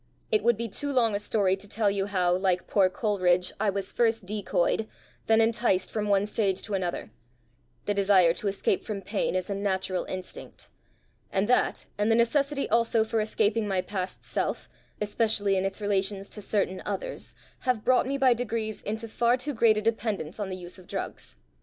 [0.31, 3.69] It would be too long a story to tell you how, like poor Coleridge, I
[3.69, 4.87] was first decoyed,
[5.27, 7.11] then enticed from one stage to another;
[7.85, 10.69] the desire to escape from pain is a natural instinct;
[11.31, 14.67] and that, and the necessity also for escaping my past self,
[14.99, 19.53] especially in its relations to certain others, have brought me by degrees into far too
[19.53, 21.35] great a dependence on the use of drugs.